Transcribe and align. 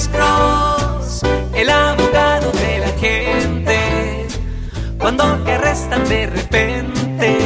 Alex 0.00 0.08
Cross, 0.16 1.22
el 1.54 1.68
abogado 1.68 2.50
de 2.52 2.78
la 2.78 2.88
gente. 2.98 4.26
Cuando 4.98 5.24
te 5.44 5.52
arrestan 5.52 6.08
de 6.08 6.26
repente, 6.26 7.38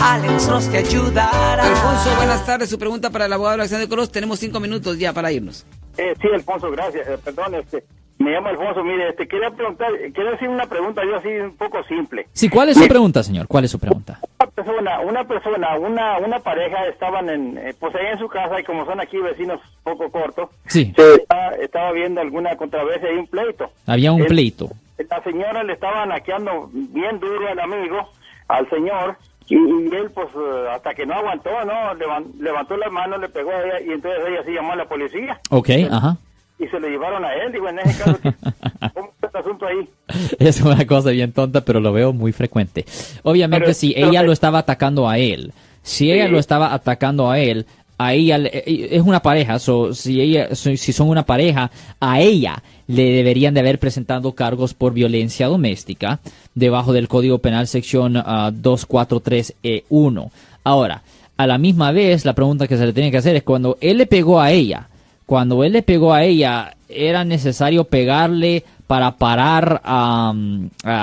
Alex 0.00 0.46
Cross 0.46 0.70
te 0.70 0.78
ayudará. 0.78 1.64
Alfonso, 1.64 2.14
buenas 2.16 2.46
tardes. 2.46 2.70
Su 2.70 2.78
pregunta 2.78 3.10
para 3.10 3.26
el 3.26 3.32
abogado 3.32 3.54
Alexander 3.54 3.88
Cross. 3.88 4.12
Tenemos 4.12 4.38
cinco 4.38 4.60
minutos 4.60 5.00
ya 5.00 5.12
para 5.12 5.32
irnos. 5.32 5.66
Eh, 5.96 6.14
sí, 6.22 6.28
Alfonso, 6.32 6.70
gracias. 6.70 7.08
Eh, 7.08 7.18
perdón, 7.24 7.56
este, 7.56 7.82
me 8.18 8.30
llamo 8.30 8.46
Alfonso. 8.46 8.84
Mire, 8.84 9.08
este, 9.08 9.26
quería 9.26 9.50
preguntar, 9.50 9.90
quería 10.14 10.30
decir 10.30 10.48
una 10.48 10.66
pregunta 10.68 11.02
yo 11.04 11.16
así 11.16 11.28
un 11.28 11.56
poco 11.56 11.82
simple. 11.88 12.28
Sí, 12.34 12.48
¿cuál 12.48 12.68
es 12.68 12.76
su 12.78 12.86
pregunta, 12.86 13.24
señor? 13.24 13.48
¿Cuál 13.48 13.64
es 13.64 13.72
su 13.72 13.80
pregunta? 13.80 14.20
Una 14.56 14.64
persona, 14.64 15.00
una 15.00 15.24
persona, 15.24 15.76
una, 15.78 16.18
una 16.18 16.40
pareja 16.40 16.86
estaban 16.86 17.28
en, 17.28 17.58
eh, 17.58 17.74
pues 17.78 17.94
ahí 17.94 18.06
en 18.12 18.18
su 18.18 18.26
casa 18.26 18.58
y 18.58 18.64
como 18.64 18.86
son 18.86 18.98
aquí 19.00 19.18
vecinos 19.18 19.60
poco 19.82 20.10
cortos, 20.10 20.48
Sí. 20.66 20.94
se 20.96 21.14
está- 21.16 21.54
estaba 21.56 21.92
viendo 21.92 22.22
alguna 22.22 22.56
controversia 22.56 23.12
y 23.12 23.16
un 23.18 23.26
pleito. 23.26 23.70
Había 23.86 24.12
un 24.12 24.22
El- 24.22 24.28
pleito. 24.28 24.68
La 25.10 25.22
señora 25.22 25.62
le 25.62 25.74
estaba 25.74 26.06
naqueando 26.06 26.70
bien 26.72 27.20
duro 27.20 27.46
al 27.48 27.60
amigo, 27.60 28.08
al 28.48 28.66
señor, 28.70 29.16
y, 29.46 29.56
y 29.56 29.94
él 29.94 30.10
pues 30.14 30.28
eh, 30.34 30.68
hasta 30.70 30.94
que 30.94 31.04
no 31.04 31.14
aguantó, 31.14 31.50
¿no? 31.66 31.94
Levan- 31.94 32.32
levantó 32.40 32.78
las 32.78 32.90
manos, 32.90 33.20
le 33.20 33.28
pegó 33.28 33.50
a 33.50 33.62
ella 33.62 33.80
y 33.82 33.90
entonces 33.92 34.22
ella 34.26 34.42
sí 34.46 34.52
llamó 34.52 34.72
a 34.72 34.76
la 34.76 34.86
policía 34.86 35.38
Ok, 35.50 35.68
ajá. 35.92 36.16
y 36.58 36.66
se 36.68 36.80
lo 36.80 36.88
llevaron 36.88 37.26
a 37.26 37.34
él. 37.34 37.52
Digo, 37.52 37.68
en 37.68 37.78
ese 37.80 38.02
caso, 38.02 38.18
¿cómo 38.94 39.10
está 39.20 39.38
el 39.38 39.44
asunto 39.44 39.66
ahí? 39.66 39.86
Es 40.38 40.60
una 40.60 40.86
cosa 40.86 41.10
bien 41.10 41.32
tonta, 41.32 41.60
pero 41.62 41.80
lo 41.80 41.92
veo 41.92 42.12
muy 42.12 42.32
frecuente. 42.32 42.84
Obviamente, 43.22 43.64
Pero- 43.66 43.74
si 43.74 43.92
pero- 43.94 44.08
ella 44.10 44.22
lo 44.22 44.32
estaba 44.32 44.58
atacando 44.60 45.08
a 45.08 45.18
él, 45.18 45.52
si 45.82 46.10
ella 46.10 46.26
Sí. 46.26 46.32
lo 46.32 46.38
estaba 46.38 46.74
atacando 46.74 47.30
a 47.30 47.38
él, 47.38 47.66
a 47.98 48.12
ella 48.12 48.36
es 48.36 49.00
una 49.02 49.20
pareja, 49.20 49.58
so, 49.58 49.94
si 49.94 50.20
ella, 50.20 50.54
si 50.54 50.76
son 50.92 51.08
una 51.08 51.24
pareja, 51.24 51.70
a 51.98 52.20
ella 52.20 52.62
le 52.88 53.04
deberían 53.10 53.54
de 53.54 53.60
haber 53.60 53.78
presentado 53.78 54.32
cargos 54.32 54.74
por 54.74 54.92
violencia 54.92 55.46
doméstica 55.48 56.20
debajo 56.54 56.92
del 56.92 57.08
Código 57.08 57.38
Penal 57.38 57.66
sección 57.66 58.16
ah, 58.18 58.50
243E1. 58.52 60.30
Ahora, 60.64 61.02
a 61.36 61.46
la 61.46 61.58
misma 61.58 61.92
vez, 61.92 62.24
la 62.24 62.34
pregunta 62.34 62.66
que 62.66 62.76
se 62.76 62.86
le 62.86 62.92
tiene 62.92 63.10
que 63.10 63.18
hacer 63.18 63.36
es 63.36 63.42
cuando 63.42 63.78
él 63.80 63.98
le 63.98 64.06
pegó 64.06 64.40
a 64.40 64.52
ella, 64.52 64.88
cuando 65.26 65.64
él 65.64 65.72
le 65.72 65.82
pegó 65.82 66.12
a 66.12 66.24
ella, 66.24 66.76
¿era 66.88 67.24
necesario 67.24 67.84
pegarle 67.84 68.64
para 68.86 69.12
parar 69.12 69.80
a 69.84 70.32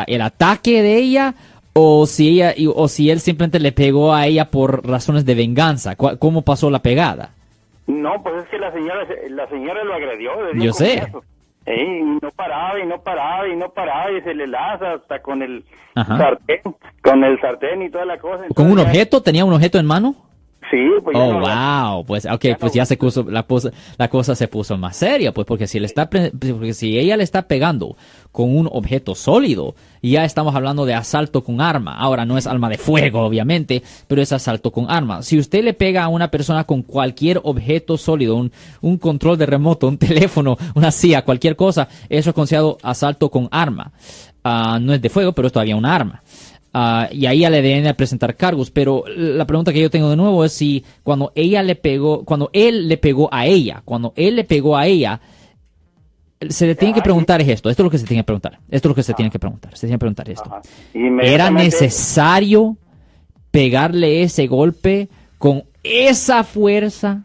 el 0.08 0.22
ataque 0.22 0.81
de 0.81 0.98
ella? 0.98 1.34
¿O 1.76 2.06
si, 2.06 2.40
ella, 2.42 2.53
o 2.75 2.88
si 2.88 3.09
él 3.09 3.20
simplemente 3.20 3.59
le 3.59 3.72
pegó 3.72 4.14
a 4.14 4.28
ella 4.28 4.52
por 4.52 4.88
razones 4.88 5.25
de 5.25 5.34
venganza? 5.34 5.95
¿Cu- 5.95 6.17
¿Cómo 6.20 6.44
pasó 6.44 6.70
la 6.70 6.84
pegada? 6.84 7.31
No, 7.88 8.22
pues 8.22 8.44
es 8.44 8.50
que 8.50 8.59
la 8.59 8.72
señora, 8.72 9.08
se- 9.08 9.30
la 9.31 9.48
señora 9.50 9.84
lo 9.84 9.95
agredió. 9.95 10.31
Yo 10.53 10.72
sé. 10.72 11.02
Eh, 11.66 12.00
y 12.00 12.03
no 12.22 12.30
paraba 12.36 12.80
y 12.80 12.86
no 12.86 13.00
paraba 13.02 13.48
y 13.48 13.56
no 13.56 13.70
paraba 13.70 14.12
y 14.12 14.22
se 14.22 14.36
le 14.36 14.45
lanza 14.47 14.94
hasta 14.94 15.20
con 15.22 15.42
el 15.42 15.64
Ajá. 15.95 16.18
sartén, 16.18 16.59
con 17.02 17.23
el 17.23 17.40
sartén 17.42 17.81
y 17.81 17.90
toda 17.90 18.06
la 18.06 18.18
cosa. 18.20 18.44
¿Con 18.53 18.70
un 18.72 18.80
objeto? 18.80 19.22
¿Tenía 19.23 19.44
un 19.45 19.53
objeto 19.53 19.80
en 19.80 19.86
mano? 19.88 20.14
Sí, 20.74 20.80
pues 21.04 21.16
ya 21.16 21.24
Oh, 21.24 21.34
no- 21.40 21.96
wow, 21.98 22.06
pues, 22.06 22.26
ok, 22.26 22.46
pues 22.60 22.74
ya 22.74 22.84
se 22.86 22.98
puso, 22.98 23.24
la, 23.30 23.44
cosa- 23.44 23.70
la 23.98 24.08
cosa 24.08 24.34
se 24.34 24.48
puso 24.48 24.76
más 24.76 24.96
seria, 24.98 25.32
pues, 25.32 25.46
porque 25.46 25.68
si 25.68 25.80
le 25.80 25.86
está, 25.86 26.10
porque 26.10 26.74
si 26.74 26.98
ella 26.98 27.16
le 27.16 27.24
está 27.24 27.44
pegando 27.44 27.96
con 28.32 28.56
un 28.56 28.68
objeto 28.72 29.14
sólido, 29.14 29.76
ya 30.02 30.26
estamos 30.26 30.56
hablando 30.56 30.86
de 30.86 30.96
asalto 30.96 31.44
con 31.44 31.62
arma. 31.62 31.96
Ahora, 31.96 32.26
no 32.26 32.40
es 32.40 32.48
arma 32.48 32.70
de 32.70 32.80
fuego, 32.80 33.22
obviamente, 33.22 33.84
pero 34.08 34.22
es 34.24 34.32
asalto 34.34 34.72
con 34.72 34.90
arma. 34.90 35.22
Si 35.22 35.38
usted 35.38 35.64
le 35.64 35.76
pega 35.76 36.04
a 36.04 36.08
una 36.08 36.32
persona 36.32 36.64
con 36.64 36.82
cualquier 36.82 37.40
objeto 37.44 37.96
sólido, 37.98 38.36
un, 38.36 38.52
un 38.82 38.98
control 38.98 39.38
de 39.38 39.46
remoto, 39.46 39.88
un 39.88 39.98
teléfono, 40.00 40.58
una 40.74 40.90
silla, 40.90 41.24
cualquier 41.24 41.56
cosa, 41.56 41.88
eso 42.10 42.32
es 42.32 42.34
considerado 42.36 42.80
asalto 42.82 43.30
con 43.30 43.48
arma. 43.52 43.92
Ah, 44.44 44.78
no 44.82 44.94
es 44.94 45.02
de 45.02 45.10
fuego, 45.10 45.32
pero 45.34 45.48
es 45.48 45.54
todavía 45.54 45.76
un 45.76 45.86
arma. 45.86 46.22
Ah, 46.76 47.08
y 47.12 47.28
ahí 47.28 47.40
ya 47.40 47.52
le 47.52 47.62
deben 47.62 47.84
de 47.84 47.94
presentar 47.94 48.36
cargos. 48.36 48.72
Pero 48.72 49.03
la 49.08 49.46
pregunta 49.46 49.72
que 49.72 49.81
yo 49.81 49.92
tengo 49.92 50.09
de 50.09 50.16
nuevo 50.16 50.44
es 50.44 50.53
si 50.53 50.84
cuando 51.03 51.31
ella 51.36 51.62
le 51.62 51.75
pegó, 51.75 52.25
cuando 52.25 52.50
él 52.52 52.88
le 52.88 52.97
pegó 52.97 53.30
a 53.31 53.46
ella, 53.46 53.84
cuando 53.86 54.14
él 54.16 54.36
le 54.36 54.44
pegó 54.44 54.75
a 54.75 54.88
ella, 54.88 55.22
se 56.50 56.66
le 56.66 56.75
tiene 56.75 56.94
que 56.94 57.02
preguntar 57.02 57.42
es 57.42 57.47
esto. 57.47 57.70
Esto 57.70 57.84
es 57.84 57.86
lo 57.86 57.92
que 57.92 58.00
se 58.00 58.06
tiene 58.06 58.22
que 58.22 58.25
preguntar. 58.25 58.59
Esto 58.70 58.88
es 58.88 58.90
lo 58.90 58.96
que 58.96 59.03
se 59.03 59.14
tiene 59.14 59.30
que 59.30 59.40
preguntar. 59.40 59.78
Se 59.78 59.81
tiene 59.81 59.96
que 59.96 60.00
preguntar 60.00 60.30
esto. 60.30 60.52
¿Era 61.22 61.52
necesario 61.52 62.76
pegarle 63.52 64.24
ese 64.24 64.47
golpe 64.47 65.09
con 65.38 65.64
esa 65.84 66.44
fuerza 66.44 67.24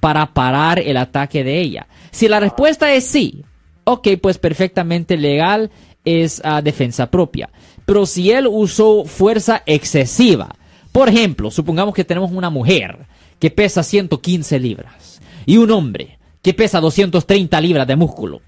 para 0.00 0.34
parar 0.34 0.80
el 0.80 0.96
ataque 0.96 1.44
de 1.44 1.60
ella? 1.60 1.86
Si 2.10 2.26
la 2.26 2.40
respuesta 2.40 2.92
es 2.92 3.04
sí, 3.04 3.44
ok, 3.84 4.08
pues 4.20 4.38
perfectamente 4.38 5.16
legal 5.16 5.70
es 6.04 6.40
a 6.44 6.62
defensa 6.62 7.10
propia. 7.10 7.50
Pero 7.84 8.06
si 8.06 8.30
él 8.30 8.46
usó 8.48 9.04
fuerza 9.04 9.62
excesiva, 9.66 10.54
por 10.92 11.08
ejemplo, 11.08 11.50
supongamos 11.50 11.94
que 11.94 12.04
tenemos 12.04 12.30
una 12.30 12.50
mujer 12.50 13.06
que 13.38 13.50
pesa 13.50 13.82
115 13.82 14.58
libras 14.58 15.20
y 15.46 15.56
un 15.56 15.70
hombre 15.70 16.18
que 16.42 16.54
pesa 16.54 16.80
230 16.80 17.60
libras 17.60 17.86
de 17.86 17.96
músculo 17.96 18.40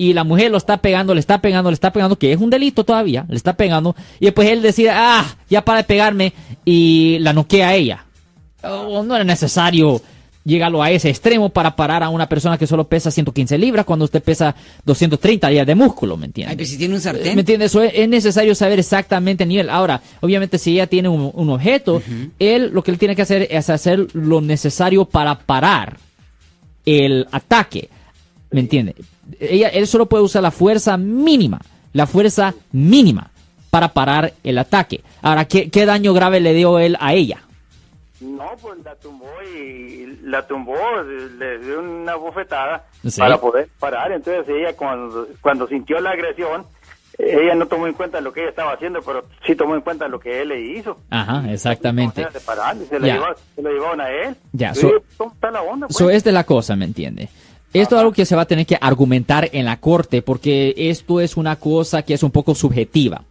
y 0.00 0.14
la 0.14 0.24
mujer 0.24 0.50
lo 0.50 0.56
está 0.56 0.78
pegando, 0.78 1.12
le 1.12 1.20
está 1.20 1.42
pegando, 1.42 1.70
le 1.70 1.74
está 1.74 1.92
pegando, 1.92 2.16
que 2.16 2.32
es 2.32 2.40
un 2.40 2.48
delito 2.48 2.84
todavía, 2.84 3.26
le 3.28 3.36
está 3.36 3.52
pegando, 3.52 3.94
y 4.18 4.24
después 4.24 4.48
él 4.48 4.62
decide, 4.62 4.88
ah, 4.88 5.26
ya 5.50 5.62
para 5.62 5.80
de 5.80 5.84
pegarme, 5.84 6.32
y 6.64 7.18
la 7.18 7.34
noquea 7.34 7.68
a 7.68 7.74
ella. 7.74 8.06
Oh, 8.62 9.02
no 9.02 9.14
era 9.14 9.24
necesario 9.24 10.00
llegarlo 10.44 10.82
a 10.82 10.90
ese 10.90 11.10
extremo 11.10 11.50
para 11.50 11.76
parar 11.76 12.02
a 12.02 12.08
una 12.08 12.28
persona 12.28 12.56
que 12.56 12.66
solo 12.66 12.84
pesa 12.84 13.10
115 13.10 13.58
libras 13.58 13.84
cuando 13.84 14.06
usted 14.06 14.22
pesa 14.22 14.54
230 14.86 15.50
libras 15.50 15.66
de 15.66 15.74
músculo, 15.74 16.16
¿me 16.16 16.26
entiende? 16.26 16.50
Ay, 16.52 16.56
pero 16.56 16.68
si 16.68 16.78
tiene 16.78 16.94
un 16.94 16.98
¿Me 16.98 17.02
sartén. 17.02 17.38
entiendes? 17.38 17.70
Eso 17.70 17.82
es, 17.82 17.92
es 17.94 18.08
necesario 18.08 18.54
saber 18.54 18.78
exactamente 18.78 19.42
el 19.44 19.48
nivel. 19.50 19.68
Ahora, 19.68 20.00
obviamente, 20.20 20.56
si 20.58 20.72
ella 20.72 20.86
tiene 20.86 21.08
un, 21.08 21.30
un 21.34 21.50
objeto, 21.50 22.02
él 22.38 22.70
lo 22.72 22.82
que 22.82 22.90
él 22.90 22.98
tiene 22.98 23.14
que 23.14 23.22
hacer 23.22 23.48
es 23.50 23.68
hacer 23.70 24.06
lo 24.14 24.40
necesario 24.40 25.04
para 25.04 25.38
parar 25.38 25.98
el 26.86 27.26
ataque. 27.30 27.90
¿Me 28.50 28.60
entiende? 28.60 28.94
Ella, 29.38 29.68
él 29.68 29.86
solo 29.86 30.06
puede 30.06 30.24
usar 30.24 30.42
la 30.42 30.50
fuerza 30.50 30.96
mínima, 30.96 31.60
la 31.92 32.06
fuerza 32.06 32.54
mínima 32.72 33.30
para 33.68 33.92
parar 33.92 34.32
el 34.42 34.58
ataque. 34.58 35.02
Ahora, 35.22 35.44
¿qué, 35.44 35.70
qué 35.70 35.86
daño 35.86 36.12
grave 36.14 36.40
le 36.40 36.54
dio 36.54 36.78
él 36.78 36.96
a 36.98 37.14
ella? 37.14 37.42
No, 38.20 38.50
pues 38.60 38.78
la 38.84 38.94
tumbó 38.96 39.26
y 39.56 40.18
la 40.24 40.46
tumbó, 40.46 40.76
le 41.38 41.58
dio 41.58 41.80
una 41.80 42.16
bofetada 42.16 42.84
Sí. 43.06 43.18
para 43.18 43.38
poder 43.40 43.68
parar. 43.78 44.12
Entonces 44.12 44.44
ella 44.48 44.76
cuando, 44.76 45.26
cuando 45.40 45.66
sintió 45.66 45.98
la 46.00 46.10
agresión, 46.10 46.64
ella 47.18 47.54
no 47.54 47.66
tomó 47.66 47.86
en 47.86 47.94
cuenta 47.94 48.20
lo 48.20 48.32
que 48.32 48.40
ella 48.40 48.50
estaba 48.50 48.72
haciendo, 48.72 49.00
pero 49.02 49.24
sí 49.46 49.54
tomó 49.54 49.74
en 49.74 49.80
cuenta 49.80 50.06
lo 50.08 50.20
que 50.20 50.42
él 50.42 50.48
le 50.48 50.60
hizo. 50.60 50.98
Ajá, 51.10 51.50
exactamente. 51.50 52.26
De 52.32 52.40
parar, 52.40 52.76
y 52.76 52.84
se, 52.86 52.98
la 53.00 53.06
Ya. 53.06 53.14
llevó- 53.14 53.34
se 53.56 53.62
lo 53.62 53.70
llevaron 53.70 54.00
a 54.00 54.10
él. 54.10 54.36
Ya, 54.52 54.74
so- 54.74 54.90
¿Cómo 55.16 55.32
está 55.32 55.50
la 55.50 55.62
onda? 55.62 55.86
Pues? 55.86 55.96
So, 55.96 56.10
es 56.10 56.24
la 56.26 56.44
cosa, 56.44 56.76
¿me 56.76 56.84
entiende? 56.84 57.28
Esto 57.72 57.94
es 57.94 58.00
algo 58.00 58.12
que 58.12 58.24
se 58.26 58.34
va 58.36 58.42
a 58.42 58.46
tener 58.46 58.66
que 58.66 58.76
argumentar 58.80 59.48
en 59.52 59.64
la 59.64 59.76
corte 59.78 60.22
porque 60.22 60.74
esto 60.76 61.20
es 61.20 61.36
una 61.36 61.56
cosa 61.56 62.02
que 62.02 62.14
es 62.14 62.22
un 62.22 62.30
poco 62.32 62.54
subjetiva. 62.54 63.22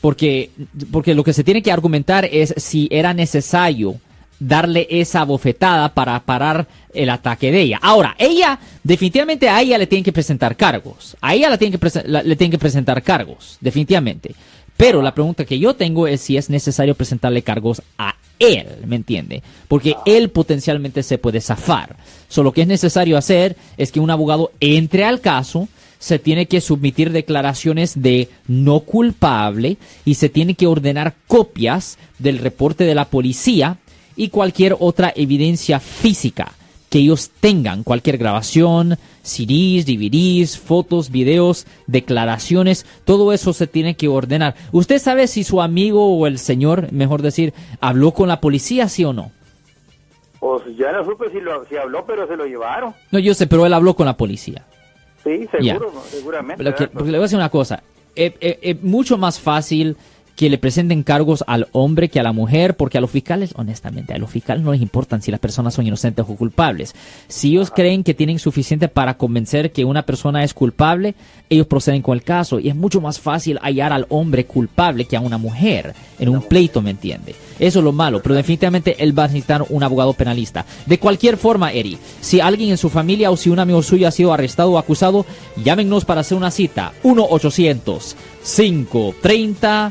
Porque, 0.00 0.50
porque 0.92 1.14
lo 1.14 1.24
que 1.24 1.32
se 1.32 1.42
tiene 1.42 1.62
que 1.62 1.72
argumentar 1.72 2.24
es 2.24 2.54
si 2.58 2.86
era 2.90 3.14
necesario 3.14 3.94
darle 4.40 4.86
esa 4.90 5.24
bofetada 5.24 5.94
para 5.94 6.18
parar 6.20 6.66
el 6.94 7.10
ataque 7.10 7.50
de 7.52 7.62
ella. 7.62 7.78
Ahora, 7.82 8.14
ella, 8.18 8.58
definitivamente 8.84 9.48
a 9.48 9.60
ella 9.60 9.78
le 9.78 9.86
tienen 9.86 10.04
que 10.04 10.12
presentar 10.12 10.56
cargos. 10.56 11.16
A 11.20 11.34
ella 11.34 11.50
le 11.50 11.58
tienen 11.58 11.78
que, 11.78 12.02
la- 12.06 12.22
le 12.22 12.36
tienen 12.36 12.52
que 12.52 12.58
presentar 12.58 13.02
cargos, 13.02 13.58
definitivamente. 13.60 14.34
Pero 14.76 15.02
la 15.02 15.12
pregunta 15.12 15.44
que 15.44 15.58
yo 15.58 15.74
tengo 15.74 16.06
es 16.06 16.20
si 16.20 16.36
es 16.36 16.50
necesario 16.50 16.94
presentarle 16.94 17.42
cargos 17.42 17.82
a 17.98 18.14
él, 18.38 18.66
¿me 18.86 18.94
entiende? 18.94 19.42
Porque 19.66 19.96
él 20.06 20.30
potencialmente 20.30 21.02
se 21.02 21.18
puede 21.18 21.40
zafar. 21.40 21.96
So, 22.28 22.44
lo 22.44 22.52
que 22.52 22.62
es 22.62 22.68
necesario 22.68 23.18
hacer 23.18 23.56
es 23.76 23.90
que 23.90 23.98
un 23.98 24.10
abogado 24.10 24.52
entre 24.60 25.04
al 25.04 25.20
caso, 25.20 25.66
se 25.98 26.20
tiene 26.20 26.46
que 26.46 26.60
submitir 26.60 27.10
declaraciones 27.10 28.00
de 28.00 28.28
no 28.46 28.78
culpable 28.80 29.78
y 30.04 30.14
se 30.14 30.28
tiene 30.28 30.54
que 30.54 30.68
ordenar 30.68 31.14
copias 31.26 31.98
del 32.20 32.38
reporte 32.38 32.84
de 32.84 32.94
la 32.94 33.06
policía 33.06 33.78
y 34.18 34.28
cualquier 34.28 34.76
otra 34.78 35.10
evidencia 35.16 35.80
física 35.80 36.52
que 36.90 36.98
ellos 37.00 37.30
tengan, 37.40 37.82
cualquier 37.84 38.16
grabación, 38.18 38.96
CDs, 39.22 39.84
DVDs, 39.86 40.58
fotos, 40.58 41.10
videos, 41.10 41.66
declaraciones, 41.86 42.86
todo 43.04 43.32
eso 43.34 43.52
se 43.52 43.66
tiene 43.66 43.94
que 43.94 44.08
ordenar. 44.08 44.54
¿Usted 44.72 44.98
sabe 44.98 45.26
si 45.26 45.44
su 45.44 45.60
amigo 45.60 46.16
o 46.16 46.26
el 46.26 46.38
señor, 46.38 46.90
mejor 46.92 47.20
decir, 47.22 47.52
habló 47.80 48.12
con 48.12 48.26
la 48.28 48.40
policía, 48.40 48.88
sí 48.88 49.04
o 49.04 49.12
no? 49.12 49.30
Pues 50.40 50.62
ya 50.78 50.92
no 50.92 51.04
supe 51.04 51.30
si, 51.30 51.40
lo, 51.40 51.64
si 51.66 51.76
habló, 51.76 52.04
pero 52.06 52.26
se 52.26 52.36
lo 52.36 52.46
llevaron. 52.46 52.94
No, 53.10 53.18
yo 53.18 53.34
sé, 53.34 53.46
pero 53.46 53.66
él 53.66 53.74
habló 53.74 53.94
con 53.94 54.06
la 54.06 54.16
policía. 54.16 54.64
Sí, 55.24 55.46
seguro, 55.50 55.92
seguramente. 56.10 56.62
Lo 56.64 56.74
que- 56.74 56.86
porque 56.88 57.10
le 57.10 57.18
voy 57.18 57.24
a 57.24 57.26
decir 57.26 57.38
una 57.38 57.50
cosa. 57.50 57.82
Es, 58.14 58.32
es- 58.40 58.58
es 58.62 58.82
mucho 58.82 59.18
más 59.18 59.38
fácil 59.40 59.96
que 60.38 60.48
le 60.48 60.56
presenten 60.56 61.02
cargos 61.02 61.42
al 61.48 61.66
hombre 61.72 62.10
que 62.10 62.20
a 62.20 62.22
la 62.22 62.32
mujer, 62.32 62.76
porque 62.76 62.96
a 62.96 63.00
los 63.00 63.10
fiscales, 63.10 63.50
honestamente, 63.56 64.14
a 64.14 64.18
los 64.18 64.30
fiscales 64.30 64.62
no 64.62 64.70
les 64.70 64.80
importan 64.80 65.20
si 65.20 65.32
las 65.32 65.40
personas 65.40 65.74
son 65.74 65.84
inocentes 65.84 66.24
o 66.28 66.36
culpables. 66.36 66.94
Si 67.26 67.50
ellos 67.50 67.72
creen 67.74 68.04
que 68.04 68.14
tienen 68.14 68.38
suficiente 68.38 68.86
para 68.86 69.14
convencer 69.14 69.72
que 69.72 69.84
una 69.84 70.06
persona 70.06 70.44
es 70.44 70.54
culpable, 70.54 71.16
ellos 71.50 71.66
proceden 71.66 72.02
con 72.02 72.14
el 72.14 72.22
caso. 72.22 72.60
Y 72.60 72.68
es 72.68 72.76
mucho 72.76 73.00
más 73.00 73.18
fácil 73.18 73.58
hallar 73.62 73.92
al 73.92 74.06
hombre 74.10 74.46
culpable 74.46 75.06
que 75.06 75.16
a 75.16 75.20
una 75.20 75.38
mujer 75.38 75.92
en 76.20 76.28
un 76.28 76.42
pleito, 76.42 76.82
¿me 76.82 76.90
entiende? 76.90 77.34
Eso 77.58 77.80
es 77.80 77.84
lo 77.84 77.90
malo, 77.90 78.22
pero 78.22 78.36
definitivamente 78.36 79.02
él 79.02 79.18
va 79.18 79.24
a 79.24 79.26
necesitar 79.26 79.64
un 79.68 79.82
abogado 79.82 80.12
penalista. 80.12 80.64
De 80.86 81.00
cualquier 81.00 81.36
forma, 81.36 81.72
Eri, 81.72 81.98
si 82.20 82.40
alguien 82.40 82.70
en 82.70 82.78
su 82.78 82.90
familia 82.90 83.32
o 83.32 83.36
si 83.36 83.50
un 83.50 83.58
amigo 83.58 83.82
suyo 83.82 84.06
ha 84.06 84.12
sido 84.12 84.32
arrestado 84.32 84.70
o 84.70 84.78
acusado, 84.78 85.26
llámenos 85.64 86.04
para 86.04 86.20
hacer 86.20 86.38
una 86.38 86.52
cita. 86.52 86.92
1-800-530. 87.02 89.90